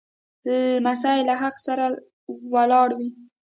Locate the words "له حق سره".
1.29-1.85